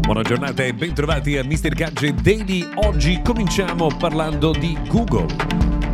Buona 0.00 0.22
giornata 0.22 0.64
e 0.64 0.72
bentrovati 0.72 1.36
a 1.36 1.44
Mr. 1.44 1.74
Gadget 1.74 2.20
Daily. 2.22 2.66
Oggi 2.76 3.20
cominciamo 3.22 3.88
parlando 3.98 4.52
di 4.52 4.76
Google. 4.88 5.87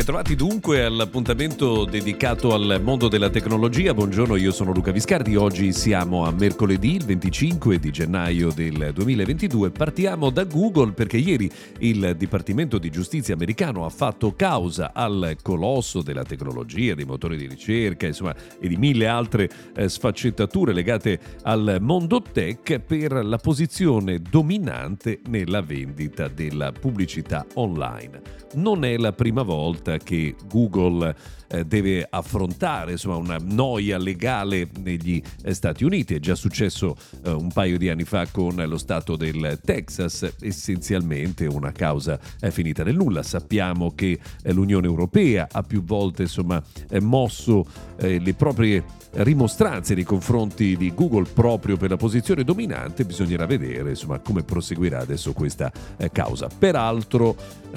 Bentrovati 0.00 0.34
dunque 0.34 0.82
all'appuntamento 0.82 1.84
dedicato 1.84 2.54
al 2.54 2.80
mondo 2.82 3.08
della 3.08 3.28
tecnologia. 3.28 3.92
Buongiorno, 3.92 4.36
io 4.36 4.50
sono 4.50 4.72
Luca 4.72 4.92
Viscardi. 4.92 5.36
Oggi 5.36 5.74
siamo 5.74 6.24
a 6.24 6.32
mercoledì, 6.32 6.94
il 6.94 7.04
25 7.04 7.78
di 7.78 7.90
gennaio 7.90 8.50
del 8.50 8.92
2022. 8.94 9.70
Partiamo 9.70 10.30
da 10.30 10.44
Google 10.44 10.92
perché 10.92 11.18
ieri 11.18 11.50
il 11.80 12.14
Dipartimento 12.16 12.78
di 12.78 12.88
Giustizia 12.88 13.34
americano 13.34 13.84
ha 13.84 13.90
fatto 13.90 14.34
causa 14.34 14.92
al 14.94 15.36
colosso 15.42 16.00
della 16.00 16.24
tecnologia, 16.24 16.94
dei 16.94 17.04
motori 17.04 17.36
di 17.36 17.46
ricerca, 17.46 18.06
insomma, 18.06 18.34
e 18.58 18.68
di 18.68 18.78
mille 18.78 19.06
altre 19.06 19.50
eh, 19.76 19.86
sfaccettature 19.86 20.72
legate 20.72 21.20
al 21.42 21.76
mondo 21.78 22.22
tech 22.22 22.78
per 22.78 23.22
la 23.22 23.36
posizione 23.36 24.18
dominante 24.18 25.20
nella 25.28 25.60
vendita 25.60 26.26
della 26.28 26.72
pubblicità 26.72 27.44
online. 27.56 28.48
Non 28.54 28.84
è 28.84 28.96
la 28.96 29.12
prima 29.12 29.42
volta 29.42 29.89
volta 29.90 29.98
che 29.98 30.34
Google 30.48 31.14
eh, 31.52 31.64
deve 31.64 32.06
affrontare 32.08 32.92
insomma, 32.92 33.16
una 33.16 33.38
noia 33.42 33.98
legale 33.98 34.68
negli 34.82 35.20
eh, 35.42 35.52
Stati 35.52 35.84
Uniti. 35.84 36.14
È 36.14 36.20
già 36.20 36.36
successo 36.36 36.96
eh, 37.24 37.30
un 37.30 37.50
paio 37.50 37.76
di 37.76 37.88
anni 37.88 38.04
fa 38.04 38.26
con 38.30 38.54
lo 38.54 38.78
Stato 38.78 39.16
del 39.16 39.58
Texas, 39.64 40.34
essenzialmente 40.40 41.46
una 41.46 41.72
causa 41.72 42.18
è 42.38 42.50
finita 42.50 42.84
nel 42.84 42.94
nulla. 42.94 43.22
Sappiamo 43.22 43.92
che 43.94 44.18
l'Unione 44.44 44.86
Europea 44.86 45.48
ha 45.50 45.62
più 45.62 45.82
volte 45.82 46.22
insomma, 46.22 46.62
mosso 47.00 47.66
le 47.96 48.34
proprie 48.34 48.82
rimostranze 49.12 49.94
nei 49.94 50.04
confronti 50.04 50.76
di 50.76 50.94
Google 50.94 51.26
proprio 51.30 51.76
per 51.76 51.90
la 51.90 51.96
posizione 51.96 52.44
dominante, 52.44 53.04
bisognerà 53.04 53.44
vedere 53.46 53.90
insomma, 53.90 54.18
come 54.20 54.42
proseguirà 54.42 55.00
adesso 55.00 55.32
questa 55.32 55.70
causa. 56.12 56.48
Peraltro 56.48 57.36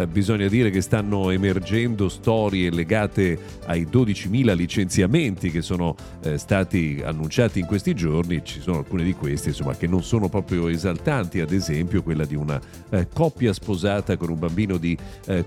bisogna 0.09 0.47
dire 0.47 0.69
che 0.69 0.81
stanno 0.81 1.29
emergendo 1.29 2.02
storie 2.09 2.69
legate 2.69 3.37
ai 3.65 3.85
12.000 3.85 4.55
licenziamenti 4.55 5.51
che 5.51 5.61
sono 5.61 5.95
eh, 6.23 6.37
stati 6.37 7.01
annunciati 7.03 7.59
in 7.59 7.65
questi 7.65 7.93
giorni, 7.93 8.43
ci 8.43 8.59
sono 8.59 8.79
alcune 8.79 9.03
di 9.03 9.13
queste 9.13 9.49
insomma, 9.49 9.75
che 9.75 9.87
non 9.87 10.03
sono 10.03 10.29
proprio 10.29 10.67
esaltanti, 10.67 11.39
ad 11.39 11.51
esempio 11.51 12.03
quella 12.03 12.25
di 12.25 12.35
una 12.35 12.59
eh, 12.89 13.07
coppia 13.07 13.53
sposata 13.53 14.17
con 14.17 14.29
un 14.29 14.39
bambino 14.39 14.77
di 14.77 14.97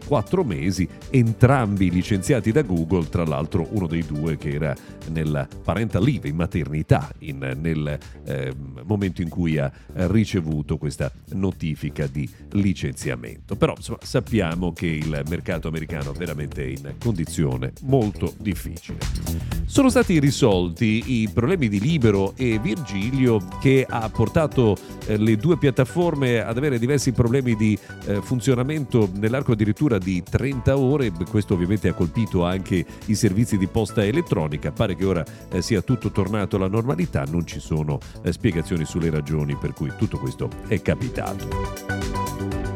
4 0.07 0.41
eh, 0.41 0.45
mesi, 0.45 0.89
entrambi 1.11 1.91
licenziati 1.91 2.53
da 2.53 2.63
Google, 2.63 3.09
tra 3.09 3.25
l'altro 3.25 3.67
uno 3.71 3.87
dei 3.87 4.05
due 4.05 4.37
che 4.37 4.51
era 4.51 4.75
nella 5.11 5.47
parental 5.63 6.03
leave, 6.03 6.29
in 6.29 6.37
maternità, 6.37 7.11
in, 7.19 7.39
nel 7.61 7.99
eh, 8.25 8.53
momento 8.85 9.23
in 9.23 9.29
cui 9.29 9.59
ha 9.59 9.71
ricevuto 9.93 10.77
questa 10.77 11.11
notifica 11.33 12.07
di 12.07 12.29
licenziamento. 12.53 13.57
Però 13.57 13.75
insomma, 13.77 13.99
sappiamo 14.03 14.73
che 14.73 14.87
il 14.87 15.23
mercato 15.29 15.69
americano 15.69 16.13
è 16.13 16.17
veramente 16.47 16.63
in 16.63 16.95
condizione 16.99 17.73
molto 17.83 18.33
difficile. 18.39 18.99
Sono 19.67 19.91
stati 19.91 20.19
risolti 20.21 21.23
i 21.23 21.29
problemi 21.33 21.69
di 21.69 21.81
Libero 21.81 22.35
e 22.37 22.59
Virgilio 22.59 23.41
che 23.61 23.85
ha 23.89 24.09
portato 24.09 24.77
eh, 25.07 25.17
le 25.17 25.37
due 25.37 25.59
piattaforme 25.59 26.41
ad 26.41 26.57
avere 26.57 26.79
diversi 26.79 27.13
problemi 27.13 27.57
di 27.57 27.77
eh, 28.07 28.23
funzionamento 28.23 29.11
nell'arco 29.15 29.53
addirittura 29.53 29.99
di 29.99 30.23
30 30.23 30.79
ore. 30.79 31.11
Questo 31.29 31.55
ovviamente 31.55 31.89
ha 31.89 31.95
colpito 31.95 32.45
anche 32.45 32.85
i 33.07 33.15
servizi 33.15 33.59
di 33.59 33.67
posta 33.67 34.05
elettronica. 34.05 34.71
Pare 34.71 34.95
che 34.95 35.05
ora 35.05 35.25
eh, 35.51 35.61
sia 35.61 35.83
tutto 35.83 36.11
tornato 36.11 36.57
alla 36.57 36.69
normalità, 36.69 37.25
non 37.25 37.47
ci 37.47 37.59
sono 37.61 37.99
spiegazioni 38.29 38.85
sulle 38.85 39.11
ragioni 39.11 39.57
per 39.57 39.73
cui 39.73 39.93
tutto 39.97 40.19
questo 40.19 40.49
è 40.69 40.81
capitato. 40.81 42.76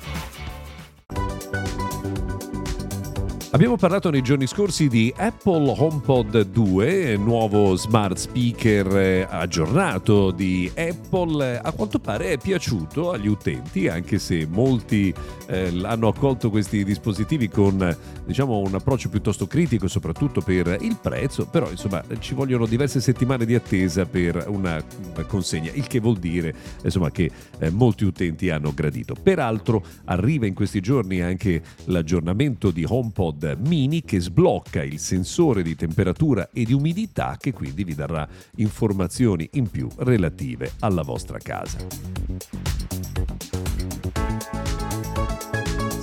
Abbiamo 3.53 3.75
parlato 3.75 4.09
nei 4.09 4.21
giorni 4.21 4.47
scorsi 4.47 4.87
di 4.87 5.13
Apple 5.13 5.75
HomePod 5.77 6.43
2, 6.43 7.17
nuovo 7.17 7.75
smart 7.75 8.15
speaker 8.15 8.97
eh, 8.97 9.27
aggiornato 9.29 10.31
di 10.31 10.71
Apple. 10.73 11.59
A 11.59 11.71
quanto 11.73 11.99
pare 11.99 12.31
è 12.31 12.37
piaciuto 12.37 13.11
agli 13.11 13.27
utenti, 13.27 13.89
anche 13.89 14.19
se 14.19 14.47
molti 14.49 15.13
eh, 15.47 15.81
hanno 15.83 16.07
accolto 16.07 16.49
questi 16.49 16.85
dispositivi 16.85 17.49
con 17.49 17.93
diciamo, 18.25 18.57
un 18.59 18.73
approccio 18.73 19.09
piuttosto 19.09 19.47
critico, 19.47 19.89
soprattutto 19.89 20.39
per 20.39 20.77
il 20.79 20.97
prezzo, 21.01 21.45
però 21.45 21.69
insomma 21.69 22.01
ci 22.19 22.33
vogliono 22.33 22.65
diverse 22.65 23.01
settimane 23.01 23.45
di 23.45 23.53
attesa 23.53 24.05
per 24.05 24.45
una, 24.47 24.81
consegna, 25.27 25.71
il 25.73 25.87
che 25.87 25.99
vuol 25.99 26.19
dire 26.19 26.55
insomma, 26.81 27.11
che 27.11 27.29
eh, 27.59 27.69
molti 27.69 28.05
utenti 28.05 28.49
hanno 28.49 28.73
gradito. 28.73 29.13
Peraltro 29.21 29.83
arriva 30.05 30.45
in 30.45 30.53
questi 30.53 30.79
giorni 30.79 31.19
anche 31.19 31.61
l'aggiornamento 31.87 32.71
di 32.71 32.85
HomePod 32.87 33.39
mini 33.57 34.01
che 34.03 34.19
sblocca 34.19 34.83
il 34.83 34.99
sensore 34.99 35.63
di 35.63 35.75
temperatura 35.75 36.49
e 36.53 36.63
di 36.63 36.73
umidità 36.73 37.37
che 37.39 37.53
quindi 37.53 37.83
vi 37.83 37.95
darà 37.95 38.27
informazioni 38.57 39.49
in 39.53 39.69
più 39.69 39.87
relative 39.97 40.73
alla 40.79 41.01
vostra 41.01 41.37
casa 41.37 42.20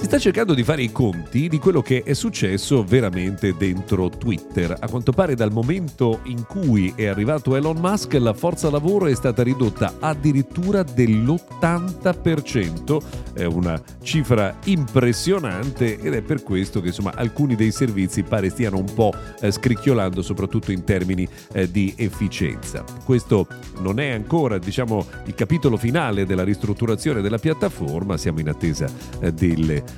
sta 0.09 0.19
cercando 0.19 0.55
di 0.55 0.65
fare 0.65 0.81
i 0.81 0.91
conti 0.91 1.49
di 1.49 1.59
quello 1.59 1.83
che 1.83 2.03
è 2.03 2.15
successo 2.15 2.83
veramente 2.83 3.55
dentro 3.59 4.09
Twitter. 4.09 4.75
A 4.81 4.89
quanto 4.89 5.13
pare 5.13 5.35
dal 5.35 5.53
momento 5.53 6.21
in 6.23 6.47
cui 6.47 6.95
è 6.97 7.05
arrivato 7.05 7.55
Elon 7.55 7.77
Musk 7.77 8.15
la 8.15 8.33
forza 8.33 8.71
lavoro 8.71 9.05
è 9.05 9.15
stata 9.15 9.43
ridotta 9.43 9.97
addirittura 10.01 10.83
dell'80%, 10.83 13.03
è 13.35 13.45
una 13.45 13.79
cifra 14.03 14.57
impressionante 14.65 15.99
ed 15.99 16.15
è 16.15 16.23
per 16.23 16.43
questo 16.43 16.81
che 16.81 16.87
insomma 16.87 17.13
alcuni 17.15 17.55
dei 17.55 17.71
servizi 17.71 18.23
pare 18.23 18.49
stiano 18.49 18.78
un 18.78 18.91
po' 18.95 19.13
eh, 19.41 19.51
scricchiolando 19.51 20.22
soprattutto 20.22 20.72
in 20.72 20.84
termini 20.84 21.28
eh, 21.53 21.71
di 21.71 21.93
efficienza. 21.99 22.83
Questo 23.04 23.47
non 23.81 24.01
è 24.01 24.09
ancora 24.09 24.57
diciamo 24.57 25.04
il 25.27 25.34
capitolo 25.34 25.77
finale 25.77 26.25
della 26.25 26.45
ristrutturazione 26.45 27.21
della 27.21 27.37
piattaforma, 27.37 28.16
siamo 28.16 28.41
in 28.41 28.49
attesa 28.49 28.91
eh, 29.21 29.34
delle 29.34 29.97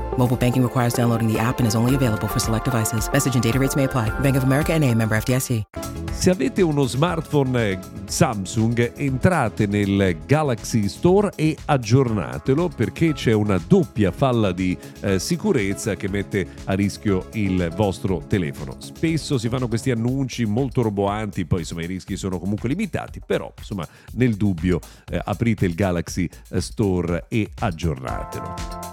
Mobile 0.17 0.37
banking 0.37 0.61
requires 0.61 0.93
downloading 0.93 1.27
the 1.27 1.39
app 1.39 1.59
and 1.59 1.67
is 1.67 1.75
only 1.75 1.95
available 1.95 2.27
for 2.27 2.39
select 2.39 2.65
devices. 2.65 3.09
Message 3.11 3.33
and 3.33 3.43
data 3.43 3.57
rates 3.57 3.75
may 3.75 3.85
apply. 3.85 4.09
Bank 4.19 4.35
of 4.35 4.43
America 4.43 4.73
and 4.73 4.83
a 4.83 4.93
member 4.93 5.15
FDIC. 5.15 5.63
Se 6.11 6.29
avete 6.29 6.61
uno 6.61 6.85
smartphone 6.85 7.79
Samsung, 8.05 8.91
entrate 8.95 9.65
nel 9.65 10.17
Galaxy 10.27 10.87
Store 10.87 11.31
e 11.35 11.57
aggiornatelo 11.65 12.67
perché 12.67 13.13
c'è 13.13 13.31
una 13.31 13.59
doppia 13.65 14.11
falla 14.11 14.51
di 14.51 14.77
eh, 14.99 15.17
sicurezza 15.17 15.95
che 15.95 16.09
mette 16.09 16.45
a 16.65 16.73
rischio 16.73 17.29
il 17.33 17.71
vostro 17.75 18.21
telefono. 18.27 18.75
Spesso 18.79 19.37
si 19.39 19.49
fanno 19.49 19.67
questi 19.67 19.89
annunci 19.89 20.45
molto 20.45 20.83
roboanti, 20.83 21.45
poi 21.45 21.59
insomma 21.61 21.81
i 21.81 21.87
rischi 21.87 22.17
sono 22.17 22.37
comunque 22.37 22.69
limitati, 22.69 23.21
però 23.25 23.51
insomma 23.57 23.87
nel 24.13 24.35
dubbio 24.35 24.79
eh, 25.09 25.19
aprite 25.23 25.65
il 25.65 25.73
Galaxy 25.73 26.29
Store 26.51 27.25
e 27.29 27.49
aggiornatelo 27.57 28.90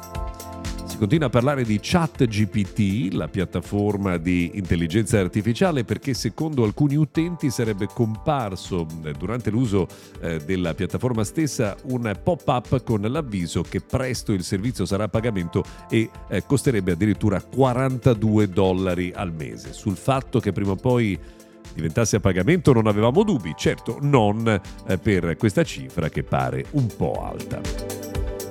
continua 0.98 1.28
a 1.28 1.30
parlare 1.30 1.62
di 1.62 1.78
ChatGPT, 1.80 3.14
la 3.14 3.28
piattaforma 3.28 4.16
di 4.16 4.50
intelligenza 4.54 5.18
artificiale, 5.18 5.84
perché 5.84 6.12
secondo 6.12 6.64
alcuni 6.64 6.96
utenti 6.96 7.50
sarebbe 7.50 7.86
comparso 7.86 8.86
eh, 9.04 9.12
durante 9.12 9.50
l'uso 9.50 9.86
eh, 10.20 10.38
della 10.44 10.74
piattaforma 10.74 11.22
stessa 11.22 11.76
un 11.84 12.12
pop-up 12.22 12.82
con 12.82 13.00
l'avviso 13.00 13.62
che 13.62 13.80
presto 13.80 14.32
il 14.32 14.42
servizio 14.42 14.84
sarà 14.84 15.04
a 15.04 15.08
pagamento 15.08 15.62
e 15.88 16.10
eh, 16.28 16.44
costerebbe 16.44 16.92
addirittura 16.92 17.40
42 17.40 18.48
dollari 18.48 19.12
al 19.14 19.32
mese. 19.32 19.72
Sul 19.72 19.96
fatto 19.96 20.40
che 20.40 20.52
prima 20.52 20.72
o 20.72 20.76
poi 20.76 21.18
diventasse 21.72 22.16
a 22.16 22.20
pagamento 22.20 22.72
non 22.72 22.88
avevamo 22.88 23.22
dubbi, 23.22 23.54
certo 23.56 23.98
non 24.00 24.60
per 25.00 25.36
questa 25.36 25.62
cifra 25.62 26.08
che 26.08 26.24
pare 26.24 26.64
un 26.72 26.86
po' 26.96 27.24
alta. 27.24 27.97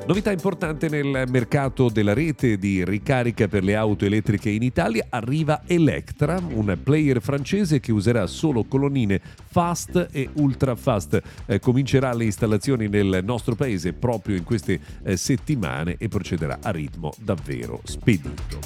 Novità 0.08 0.32
importante 0.32 0.88
nel 0.88 1.26
mercato 1.28 1.90
della 1.90 2.14
rete 2.14 2.58
di 2.58 2.86
ricarica 2.86 3.50
per 3.50 3.62
le 3.62 3.76
auto 3.76 4.06
elettriche 4.06 4.50
in 4.50 4.64
Italia, 4.64 5.08
arriva 5.10 5.64
Electra, 5.68 6.42
un 6.54 6.78
player 6.82 7.22
francese 7.22 7.82
che 7.82 7.92
userà 7.92 8.26
solo 8.26 8.64
colonnine 8.64 9.20
fast 9.48 10.08
e 10.14 10.30
ultra 10.36 10.76
fast. 10.76 11.22
Eh, 11.46 11.60
comincerà 11.60 12.14
le 12.14 12.24
installazioni 12.24 12.88
nel 12.88 13.20
nostro 13.22 13.56
paese 13.56 13.92
proprio 13.92 14.38
in 14.38 14.46
queste 14.46 14.80
eh, 15.04 15.18
settimane 15.18 15.98
e 15.98 16.08
procederà 16.08 16.60
a 16.62 16.72
ritmo 16.72 17.12
davvero 17.20 17.82
spedito. 17.84 18.60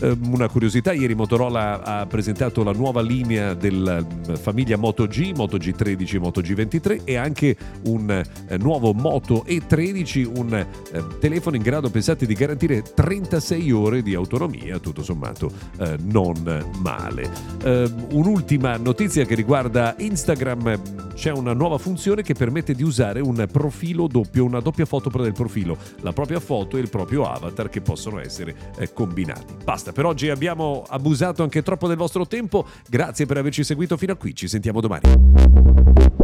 Eh, 0.00 0.16
una 0.22 0.48
curiosità, 0.48 0.92
ieri 0.92 1.14
Motorola 1.14 1.82
ha 1.82 2.06
presentato 2.06 2.62
la 2.62 2.72
nuova 2.72 3.02
linea 3.02 3.52
della 3.52 4.00
mm, 4.00 4.34
famiglia 4.36 4.78
Moto 4.78 5.06
G, 5.06 5.32
Moto 5.36 5.58
G13 5.58 6.14
e 6.14 6.18
Moto 6.18 6.40
G23 6.40 7.02
e 7.04 7.16
anche 7.16 7.54
un 7.84 8.10
eh, 8.10 8.56
nuovo 8.56 8.94
Moto 8.94 9.44
E13, 9.46 10.38
un 10.38 10.68
eh, 10.92 11.04
telefono 11.18 11.56
in 11.56 11.62
grado, 11.62 11.90
pensate, 11.90 12.26
di 12.26 12.34
garantire 12.34 12.82
36 12.82 13.70
ore 13.72 14.02
di 14.02 14.14
autonomia, 14.14 14.78
tutto 14.78 15.02
sommato 15.02 15.50
eh, 15.78 15.96
non 16.00 16.64
male. 16.78 17.30
Eh, 17.62 17.92
un'ultima 18.12 18.76
notizia 18.76 19.24
che 19.24 19.34
riguarda 19.34 19.94
Instagram, 19.98 21.14
c'è 21.14 21.30
una 21.30 21.52
nuova 21.52 21.78
funzione 21.78 22.22
che 22.22 22.34
permette 22.34 22.74
di 22.74 22.82
usare 22.82 23.20
un 23.20 23.46
profilo 23.50 24.06
doppio, 24.06 24.44
una 24.44 24.60
doppia 24.60 24.86
foto 24.86 25.08
del 25.10 25.32
profilo, 25.32 25.76
la 26.00 26.12
propria 26.12 26.40
foto 26.40 26.76
e 26.76 26.80
il 26.80 26.88
proprio 26.88 27.24
avatar 27.24 27.68
che 27.68 27.80
possono 27.80 28.20
essere 28.20 28.54
eh, 28.78 28.92
combinati. 28.92 29.54
Basta, 29.62 29.92
per 29.92 30.06
oggi 30.06 30.28
abbiamo 30.28 30.84
abusato 30.88 31.42
anche 31.42 31.62
troppo 31.62 31.88
del 31.88 31.96
vostro 31.96 32.26
tempo, 32.26 32.66
grazie 32.88 33.26
per 33.26 33.36
averci 33.36 33.64
seguito 33.64 33.96
fino 33.96 34.12
a 34.12 34.16
qui, 34.16 34.34
ci 34.34 34.48
sentiamo 34.48 34.80
domani. 34.80 36.19